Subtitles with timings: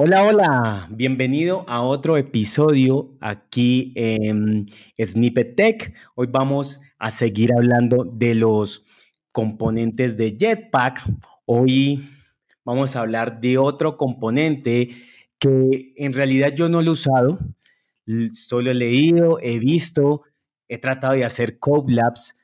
[0.00, 5.92] Hola, hola, bienvenido a otro episodio aquí en Snippet Tech.
[6.14, 8.84] Hoy vamos a seguir hablando de los
[9.32, 11.02] componentes de Jetpack.
[11.46, 12.08] Hoy
[12.64, 14.90] vamos a hablar de otro componente
[15.40, 17.40] que en realidad yo no lo he usado,
[18.34, 20.22] solo he leído, he visto,
[20.68, 22.36] he tratado de hacer Code Labs,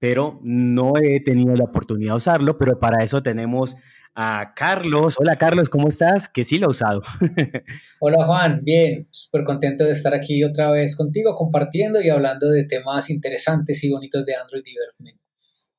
[0.00, 3.76] pero no he tenido la oportunidad de usarlo, pero para eso tenemos
[4.16, 5.14] a Carlos.
[5.18, 6.28] Hola Carlos, ¿cómo estás?
[6.28, 7.02] Que sí lo he usado.
[8.00, 12.64] Hola Juan, bien, súper contento de estar aquí otra vez contigo compartiendo y hablando de
[12.64, 15.20] temas interesantes y bonitos de Android Development.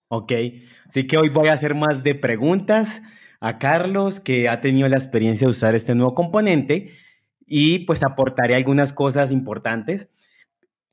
[0.10, 0.32] Ok,
[0.86, 3.02] así que hoy voy a hacer más de preguntas
[3.42, 6.92] a Carlos, que ha tenido la experiencia de usar este nuevo componente
[7.46, 10.10] y pues aportaré algunas cosas importantes.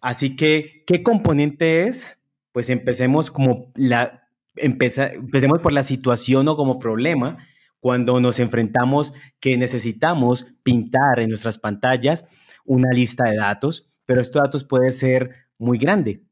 [0.00, 2.20] Así que, ¿qué componente es?
[2.52, 4.23] Pues empecemos como la,
[4.56, 7.38] empecemos por la situación o como problema
[7.80, 12.24] cuando nos enfrentamos que necesitamos pintar en nuestras pantallas
[12.64, 16.22] una lista de datos, pero estos datos puede ser muy grande.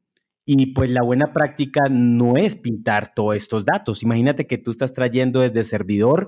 [0.45, 4.03] Y pues la buena práctica no es pintar todos estos datos.
[4.03, 6.27] Imagínate que tú estás trayendo desde el servidor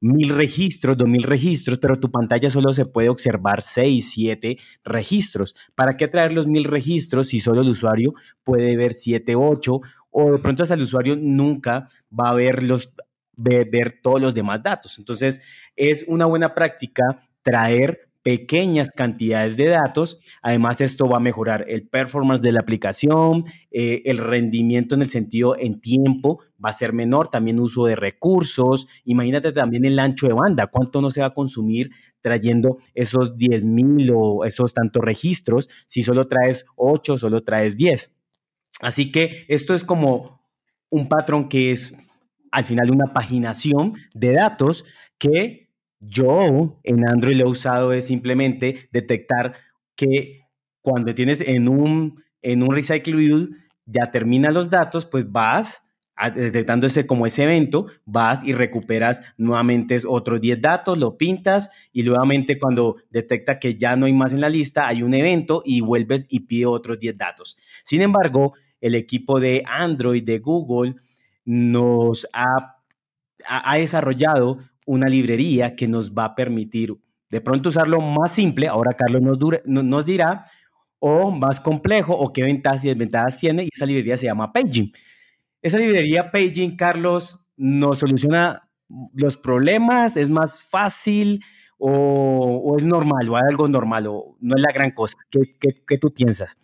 [0.00, 5.56] mil registros, dos mil registros, pero tu pantalla solo se puede observar seis, siete registros.
[5.74, 9.80] ¿Para qué traer los mil registros si solo el usuario puede ver siete, ocho
[10.18, 12.90] o de pronto hasta el usuario nunca va a ver, los,
[13.36, 14.98] ver, todos los demás datos.
[14.98, 15.42] Entonces,
[15.76, 20.18] es una buena práctica traer pequeñas cantidades de datos.
[20.40, 25.10] Además, esto va a mejorar el performance de la aplicación, eh, el rendimiento en el
[25.10, 28.88] sentido en tiempo va a ser menor, también uso de recursos.
[29.04, 31.90] Imagínate también el ancho de banda, cuánto no se va a consumir
[32.22, 38.15] trayendo esos 10.000 o esos tantos registros si solo traes 8, solo traes 10.
[38.80, 40.40] Así que esto es como
[40.90, 41.94] un patrón que es
[42.52, 44.84] al final una paginación de datos
[45.18, 49.54] que yo en Android lo he usado es simplemente detectar
[49.94, 50.42] que
[50.82, 53.50] cuando tienes en un, en un recycle view
[53.86, 55.82] ya termina los datos, pues vas
[56.34, 62.04] detectando ese como ese evento, vas y recuperas nuevamente otros 10 datos, lo pintas y
[62.04, 65.82] nuevamente cuando detecta que ya no hay más en la lista, hay un evento y
[65.82, 67.58] vuelves y pide otros 10 datos.
[67.84, 68.54] Sin embargo,
[68.86, 70.96] el equipo de Android de Google
[71.44, 72.76] nos ha,
[73.46, 76.96] ha, desarrollado una librería que nos va a permitir
[77.30, 79.22] de pronto usarlo más simple, ahora Carlos
[79.64, 80.46] nos, dirá,
[81.00, 84.92] o más complejo, o qué ventajas y desventajas tiene, y esa librería se llama Paging.
[85.60, 88.70] Esa librería Paging, Carlos, nos soluciona
[89.12, 91.42] los problemas, es más fácil,
[91.78, 95.16] o, es normal, o hay algo normal, o no es la gran cosa.
[95.30, 96.56] ¿Qué, qué, tú piensas?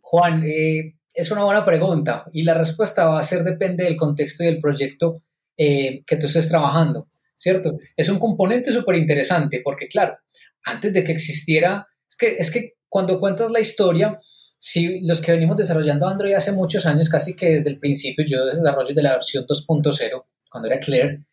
[0.00, 4.44] Juan, eh, es una buena pregunta y la respuesta va a ser depende del contexto
[4.44, 5.22] y del proyecto
[5.56, 7.78] eh, que tú estés trabajando, ¿cierto?
[7.96, 10.18] Es un componente súper interesante porque, claro,
[10.64, 14.20] antes de que existiera, es que, es que cuando cuentas la historia,
[14.58, 18.44] si los que venimos desarrollando Android hace muchos años, casi que desde el principio, yo
[18.44, 21.24] desarrollo de la versión 2.0, cuando era Claire,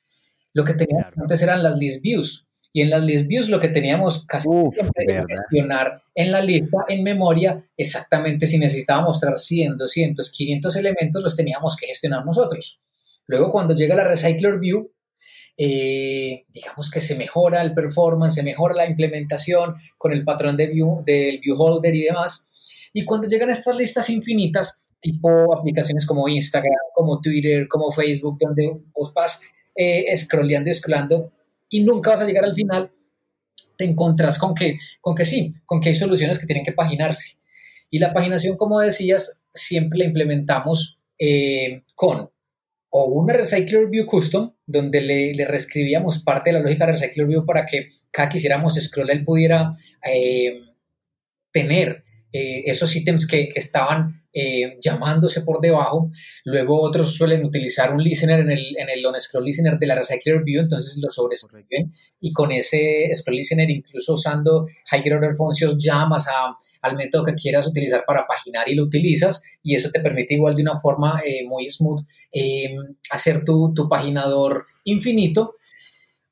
[0.54, 2.48] lo que teníamos antes eran las list views.
[2.76, 6.80] Y en las list views lo que teníamos casi siempre era gestionar en la lista,
[6.88, 12.82] en memoria, exactamente si necesitábamos mostrar 100, 200, 500 elementos, los teníamos que gestionar nosotros.
[13.28, 14.92] Luego, cuando llega la Recycler View,
[15.56, 20.68] eh, digamos que se mejora el performance, se mejora la implementación con el patrón de
[20.68, 22.50] view, del view holder y demás.
[22.92, 28.82] Y cuando llegan estas listas infinitas, tipo aplicaciones como Instagram, como Twitter, como Facebook, donde
[28.96, 29.42] vos vas
[29.76, 31.32] eh, scrolleando y scrollando
[31.74, 32.92] y nunca vas a llegar al final,
[33.76, 37.38] te encontrás con que, con que sí, con que hay soluciones que tienen que paginarse.
[37.90, 42.30] Y la paginación, como decías, siempre la implementamos eh, con
[42.90, 47.26] o una Recycler View Custom, donde le, le, reescribíamos parte de la lógica de Recycler
[47.26, 50.62] View para que cada que hiciéramos scroll él pudiera eh,
[51.52, 52.03] tener
[52.36, 56.10] eh, esos ítems que, estaban eh, llamándose por debajo.
[56.44, 60.44] Luego otros suelen utilizar un listener en el, en el on-scroll listener de la Recycler
[60.44, 66.28] View, entonces lo sobrescriben y con ese scroll listener, incluso usando higher order functions, llamas
[66.28, 70.34] a, al método que quieras utilizar para paginar y lo utilizas y eso te permite
[70.34, 72.04] igual de una forma eh, muy smooth
[73.12, 75.58] hacer tu, tu paginador infinito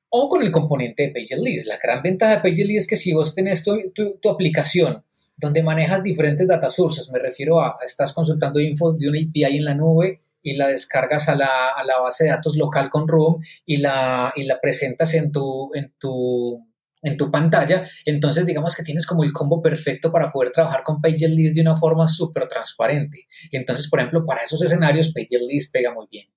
[0.10, 1.68] o con el componente de PageList.
[1.68, 5.04] La gran ventaja de PageList es que si vos tenés tu, tu, tu aplicación
[5.38, 7.10] donde manejas diferentes data sources.
[7.12, 11.30] Me refiero a, estás consultando info de una API en la nube y la descargas
[11.30, 15.14] a la, a la base de datos local con Room y la, y la presentas
[15.14, 16.66] en tu, en tu
[17.02, 21.02] en tu pantalla, entonces digamos que tienes como el combo perfecto para poder trabajar con
[21.02, 23.28] PageList de una forma súper transparente.
[23.52, 26.28] Entonces, por ejemplo, para esos escenarios, PageList pega muy bien.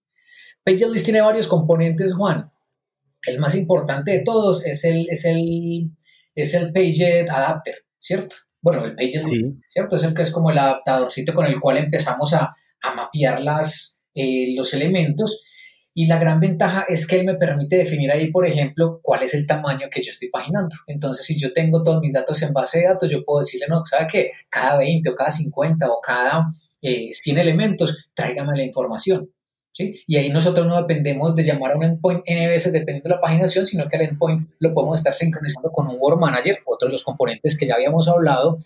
[0.64, 2.50] PageList tiene varios componentes, Juan.
[3.26, 5.90] el más importante de todos es el, es el,
[6.35, 6.73] es el
[7.29, 8.37] Adapter, ¿cierto?
[8.64, 9.20] Bueno, el Page
[9.69, 9.96] ¿cierto?
[9.96, 14.00] Es el que es como el adaptadorcito con el cual empezamos a, a mapear las,
[14.14, 15.44] eh, los elementos.
[15.93, 19.34] Y la gran ventaja es que él me permite definir ahí, por ejemplo, cuál es
[19.34, 20.75] el tamaño que yo estoy paginando.
[20.87, 23.84] Entonces, si yo tengo todos mis datos en base de datos, yo puedo decirle, no,
[23.84, 24.31] ¿sabe qué?
[24.49, 26.46] Cada 20 o cada 50 o cada
[26.81, 29.31] 100 eh, elementos, tráigame la información.
[29.76, 33.21] Y ahí nosotros no dependemos de llamar a un endpoint N veces dependiendo de la
[33.21, 36.93] paginación, sino que el endpoint lo podemos estar sincronizando con un Word Manager, otro de
[36.93, 38.59] los componentes que ya habíamos hablado,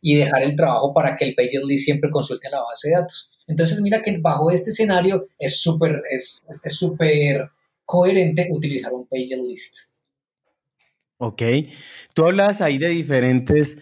[0.00, 3.30] y dejar el trabajo para que el page list siempre consulte la base de datos.
[3.46, 6.90] Entonces mira que bajo este escenario es súper es, es
[7.84, 9.92] coherente utilizar un page list.
[11.18, 11.42] Ok,
[12.12, 13.78] tú hablas ahí de diferentes,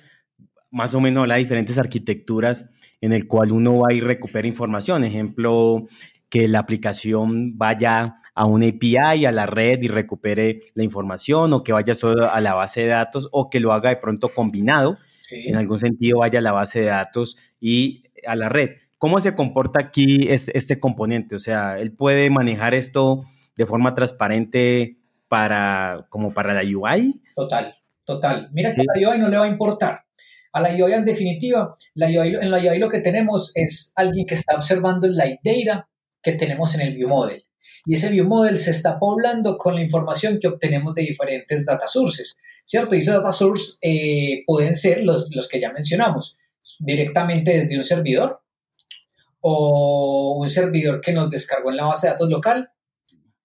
[0.71, 2.69] más o menos las diferentes arquitecturas
[3.01, 5.03] en el cual uno va y recupera información.
[5.05, 5.89] Ejemplo,
[6.35, 11.63] que la aplicación vaya a una API, a la red y recupere la información o
[11.63, 14.99] que vaya solo a la base de datos o que lo haga de pronto combinado,
[15.31, 18.71] en algún sentido vaya a la base de datos y a la red.
[18.99, 21.37] ¿Cómo se comporta aquí este, componente?
[21.37, 23.23] O sea, él puede manejar esto
[23.57, 24.99] de forma transparente
[25.29, 27.23] para, como para la UI.
[27.37, 28.49] Total, total.
[28.53, 30.01] Mira que a la UI no le va a importar.
[30.53, 34.35] A la UI en definitiva, la en la UI lo que tenemos es alguien que
[34.35, 35.89] está observando el light data,
[36.25, 37.45] que tenemos en el BioModel.
[37.87, 42.37] Y ese BioModel se está poblando con la información que obtenemos de diferentes data sources,
[42.65, 42.95] ¿cierto?
[42.95, 46.39] Y esos data sources eh, pueden ser los, los que ya mencionamos,
[46.81, 48.41] directamente desde un servidor
[49.41, 52.71] o un servidor que nos descargó en la base de datos local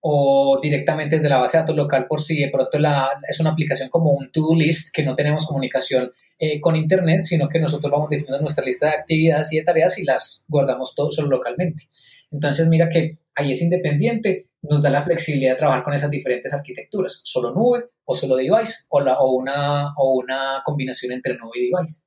[0.01, 3.49] o directamente desde la base de datos local por si de pronto la, es una
[3.49, 6.09] aplicación como un to-do list que no tenemos comunicación
[6.39, 9.97] eh, con Internet, sino que nosotros vamos definiendo nuestra lista de actividades y de tareas
[9.99, 11.83] y las guardamos todo solo localmente.
[12.31, 16.53] Entonces, mira que ahí es independiente, nos da la flexibilidad de trabajar con esas diferentes
[16.53, 22.03] arquitecturas, solo nube o solo device o, una, o una combinación entre nube y device.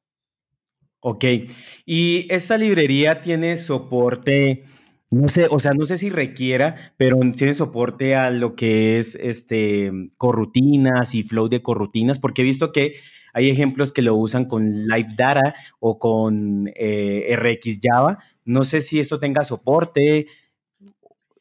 [1.00, 1.24] Ok,
[1.84, 4.64] y esta librería tiene soporte,
[5.12, 9.14] no sé, o sea, no sé si requiera, pero tiene soporte a lo que es
[9.16, 12.94] este corrutinas y flow de corrutinas, porque he visto que
[13.34, 18.20] hay ejemplos que lo usan con Live Data o con eh, RX Java.
[18.46, 20.28] No sé si esto tenga soporte.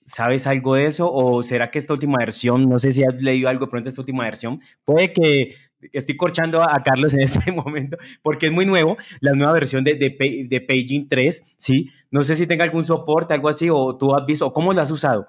[0.05, 1.09] ¿Sabes algo de eso?
[1.09, 4.25] ¿O será que esta última versión, no sé si has leído algo pronto esta última
[4.25, 5.55] versión, puede que
[5.91, 9.95] estoy corchando a Carlos en este momento porque es muy nuevo, la nueva versión de,
[9.95, 11.89] de, de, Paging 3, ¿sí?
[12.09, 14.81] No sé si tenga algún soporte, algo así, o tú has visto, o cómo lo
[14.81, 15.27] has usado.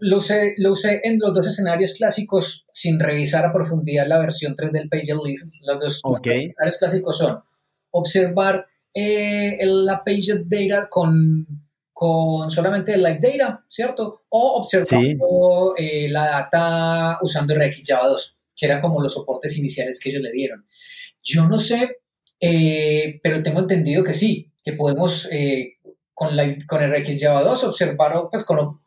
[0.00, 4.54] lo, usé, lo usé en los dos escenarios clásicos sin revisar a profundidad la versión
[4.54, 5.54] 3 del Page List.
[5.62, 7.38] Los dos escenarios clásicos son
[7.90, 11.46] observar eh, la Page Data con,
[11.92, 14.22] con solamente el Live Data, ¿cierto?
[14.28, 15.04] O observar
[15.78, 20.22] eh, la data usando RX Java 2 que eran como los soportes iniciales que ellos
[20.22, 20.66] le dieron.
[21.22, 21.98] Yo no sé,
[22.40, 25.78] eh, pero tengo entendido que sí, que podemos eh,
[26.12, 28.80] con, la, con RX Java 2 observar, pues con,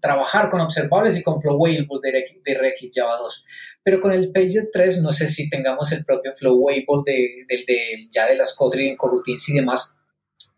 [0.00, 3.46] trabajar con observables y con flow de, de RX Java 2.
[3.82, 6.66] Pero con el Page 3 no sé si tengamos el propio flow
[7.04, 9.94] de, de, ya de las coding coroutines y demás.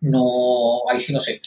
[0.01, 1.41] No, ahí sí no sé.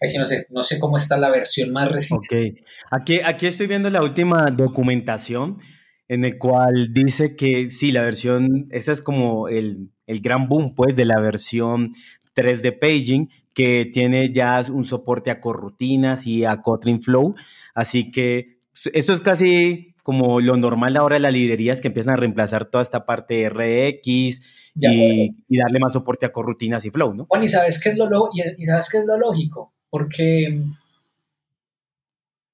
[0.00, 2.26] Ahí sí no sé, no sé cómo está la versión más reciente.
[2.26, 5.60] Ok, aquí, aquí estoy viendo la última documentación
[6.08, 10.74] en el cual dice que sí, la versión, ese es como el, el gran boom,
[10.74, 11.94] pues, de la versión
[12.34, 17.34] 3 de Paging, que tiene ya un soporte a corrutinas y a Kotlin Flow.
[17.74, 18.58] Así que
[18.92, 22.82] eso es casi como lo normal ahora de las librerías que empiezan a reemplazar toda
[22.82, 27.26] esta parte de RX y, y, darle más soporte a corrutinas y Flow, ¿no?
[27.26, 29.72] Juan, ¿y sabes qué es lo, y sabes qué es lo lógico?
[29.88, 30.62] Porque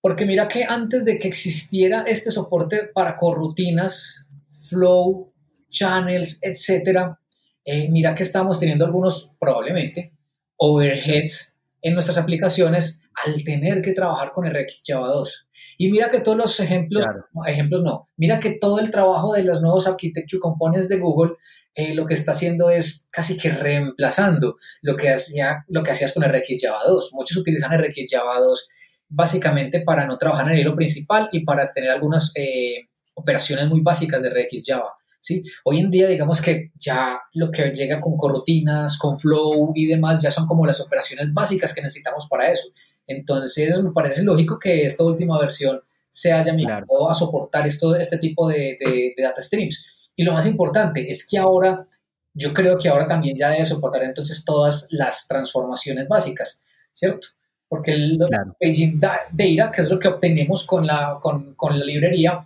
[0.01, 5.33] porque mira que antes de que existiera este soporte para corrutinas, flow,
[5.69, 7.17] channels, etc.,
[7.65, 10.15] eh, mira que estamos teniendo algunos, probablemente,
[10.57, 15.49] overheads en nuestras aplicaciones al tener que trabajar con RX Java 2.
[15.79, 17.05] Y mira que todos los ejemplos,
[17.47, 21.35] ejemplos no, mira que todo el trabajo de los nuevos architecture components de Google
[21.75, 26.13] eh, lo que está haciendo es casi que reemplazando lo que, hacía, lo que hacías
[26.13, 27.11] con RX Java 2.
[27.15, 28.69] Muchos utilizan RX Java 2
[29.11, 33.81] básicamente para no trabajar en el hilo principal y para tener algunas eh, operaciones muy
[33.81, 34.95] básicas de RX Java.
[35.19, 35.43] ¿sí?
[35.65, 40.23] Hoy en día, digamos que ya lo que llega con corrutinas, con flow y demás,
[40.23, 42.69] ya son como las operaciones básicas que necesitamos para eso.
[43.07, 48.19] Entonces, me parece lógico que esta última versión se haya migrado a soportar esto, este
[48.19, 50.11] tipo de, de, de data streams.
[50.15, 51.87] Y lo más importante es que ahora,
[52.33, 56.63] yo creo que ahora también ya debe soportar entonces todas las transformaciones básicas,
[56.93, 57.29] ¿cierto?
[57.71, 58.19] Porque el
[58.59, 62.45] paging data, que es lo que obtenemos con la, con, con la librería,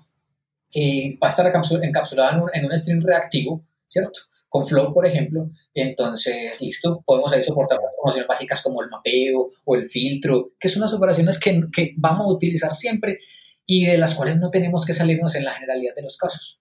[0.70, 1.50] eh, va a estar
[1.82, 4.20] encapsulada en un, en un stream reactivo, ¿cierto?
[4.50, 9.74] Con Flow, por ejemplo, entonces, listo, podemos ahí soportar operaciones básicas como el mapeo o
[9.74, 13.18] el filtro, que son unas operaciones que, que vamos a utilizar siempre
[13.64, 16.60] y de las cuales no tenemos que salirnos en la generalidad de los casos.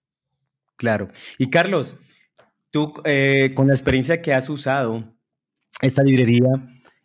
[0.77, 1.10] Claro.
[1.38, 1.98] Y Carlos,
[2.72, 5.03] tú eh, con la experiencia que has usado
[5.82, 6.48] esta librería,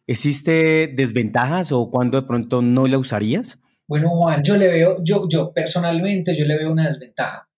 [0.09, 3.61] ¿existe desventajas o cuando de pronto no la usarías?
[3.87, 7.49] Bueno, Juan, yo le veo, yo, yo personalmente, yo le veo una desventaja.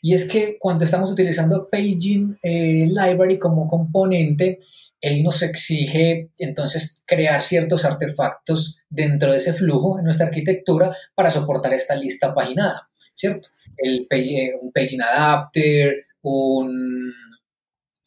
[0.00, 4.58] Y es que cuando estamos utilizando Paging eh, Library como componente,
[5.00, 11.30] él nos exige entonces crear ciertos artefactos dentro de ese flujo en nuestra arquitectura para
[11.30, 13.48] soportar esta lista paginada, ¿cierto?
[13.76, 17.12] El, eh, un paging adapter, un,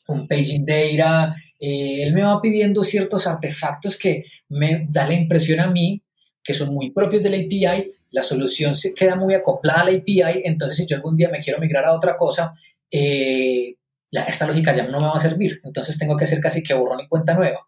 [0.07, 5.59] un paging data, eh, él me va pidiendo ciertos artefactos que me da la impresión
[5.59, 6.01] a mí
[6.45, 9.97] que son muy propios de la API, la solución se queda muy acoplada a la
[9.97, 12.53] API, entonces si yo algún día me quiero migrar a otra cosa,
[12.91, 13.75] eh,
[14.11, 16.99] esta lógica ya no me va a servir, entonces tengo que hacer casi que borrón
[17.01, 17.67] y cuenta nueva.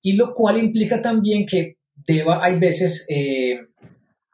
[0.00, 3.60] Y lo cual implica también que deba, hay veces, eh,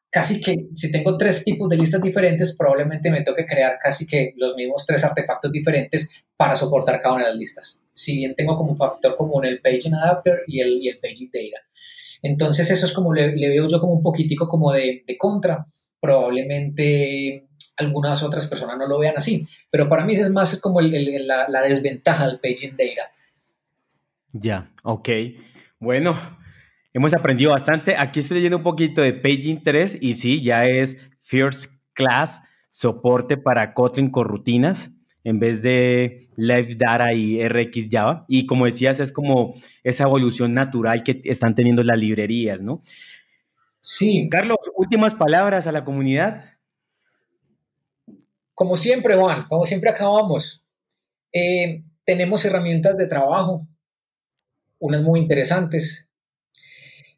[0.08, 4.32] casi que si tengo tres tipos de listas diferentes, probablemente me toque crear casi que
[4.36, 7.82] los mismos tres artefactos diferentes para soportar cada una de las listas.
[7.98, 11.60] Si bien tengo como factor común el paging adapter y el, y el paging data.
[12.22, 15.66] Entonces eso es como le, veo yo como un poquitico como de, contra.
[16.00, 21.62] Probablemente algunas otras personas no lo vean así, pero para mí es más como la,
[21.62, 23.10] desventaja del paging data.
[24.32, 25.08] Ya, ok.
[25.80, 26.16] Bueno,
[26.92, 27.96] hemos aprendido bastante.
[27.96, 33.36] Aquí estoy leyendo un poquito de Paging 3 y sí, ya es First Class, soporte
[33.36, 34.92] para Kotlin con rutinas
[35.24, 38.24] en vez de Live Data y RX Java.
[38.28, 42.82] Y como decías, es como esa evolución natural que están teniendo las librerías, ¿no?
[43.80, 44.28] Sí.
[44.30, 46.44] Carlos, últimas palabras a la comunidad.
[48.54, 50.64] Como siempre, Juan, como siempre acabamos.
[51.32, 53.68] Eh, tenemos herramientas de trabajo,
[54.78, 56.08] unas muy interesantes,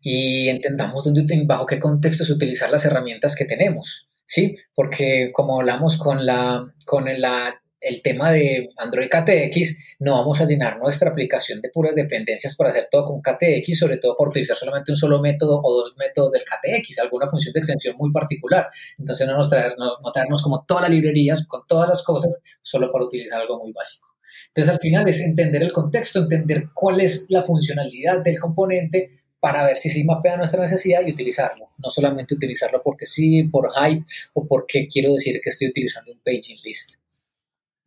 [0.01, 4.57] y entendamos dónde, bajo qué contextos utilizar las herramientas que tenemos, ¿sí?
[4.75, 10.45] Porque como hablamos con la, con la el tema de Android KTX, no vamos a
[10.45, 14.57] llenar nuestra aplicación de puras dependencias para hacer todo con KTX, sobre todo por utilizar
[14.57, 18.69] solamente un solo método o dos métodos del KTX, alguna función de extensión muy particular.
[18.99, 22.93] Entonces no nos traernos, no traernos como todas las librerías con todas las cosas solo
[22.93, 24.09] para utilizar algo muy básico.
[24.49, 29.65] Entonces al final es entender el contexto, entender cuál es la funcionalidad del componente para
[29.65, 31.71] ver si sí mapea nuestra necesidad y utilizarlo.
[31.79, 36.21] No solamente utilizarlo porque sí, por hype o porque quiero decir que estoy utilizando un
[36.21, 37.00] paging list.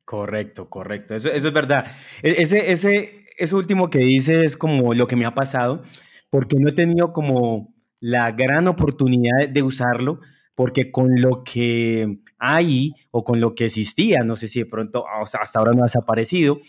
[0.05, 1.15] Correcto, correcto.
[1.15, 1.85] Eso, es verdad.
[2.21, 5.83] E, ese, ese, ese último que dice es como lo que me ha pasado,
[6.29, 10.19] porque no he tenido como la gran oportunidad de usarlo,
[10.55, 15.05] porque con lo que hay o con lo que existía, no sé si de pronto
[15.07, 16.59] hasta ahora no ha desaparecido,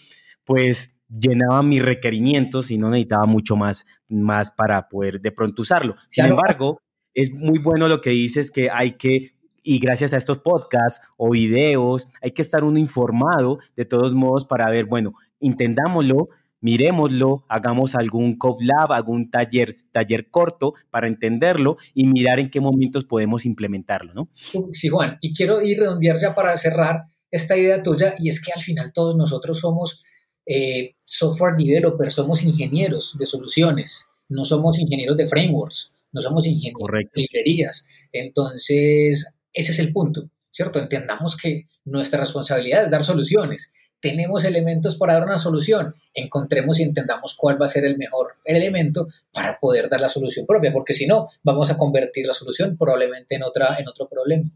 [0.45, 5.97] pues llenaba mis requerimientos y no necesitaba mucho más, más para poder de pronto usarlo.
[6.09, 6.81] Sin embargo,
[7.13, 11.31] es muy bueno lo que dices que hay que y gracias a estos podcasts o
[11.31, 16.29] videos, hay que estar uno informado de todos modos para ver, bueno, intentámoslo,
[16.61, 23.05] miremoslo, hagamos algún lab, algún taller, taller corto para entenderlo y mirar en qué momentos
[23.05, 24.29] podemos implementarlo, ¿no?
[24.35, 28.53] Sí, Juan, y quiero ir redondear ya para cerrar esta idea tuya, y es que
[28.55, 30.05] al final todos nosotros somos
[30.47, 36.89] eh, software developers, somos ingenieros de soluciones, no somos ingenieros de frameworks, no somos ingenieros
[36.93, 37.89] de librerías.
[38.13, 40.79] Entonces, ese es el punto, ¿cierto?
[40.79, 43.73] Entendamos que nuestra responsabilidad es dar soluciones.
[44.01, 45.95] Tenemos elementos para dar una solución.
[46.13, 50.45] Encontremos y entendamos cuál va a ser el mejor elemento para poder dar la solución
[50.45, 54.51] propia, porque si no, vamos a convertir la solución probablemente en, otra, en otro problema.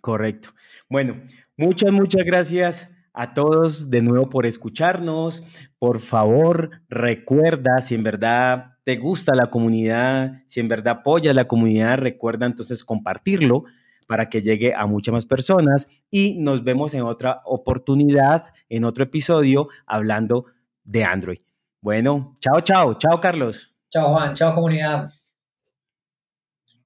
[0.00, 0.50] Correcto.
[0.88, 1.20] Bueno,
[1.56, 5.42] muchas, muchas gracias a todos de nuevo por escucharnos.
[5.78, 11.48] Por favor, recuerda si en verdad te gusta la comunidad, si en verdad apoyas la
[11.48, 13.64] comunidad, recuerda entonces compartirlo
[14.06, 19.04] para que llegue a muchas más personas y nos vemos en otra oportunidad, en otro
[19.04, 20.46] episodio, hablando
[20.82, 21.38] de Android.
[21.80, 23.72] Bueno, chao, chao, chao Carlos.
[23.90, 25.10] Chao Juan, chao comunidad.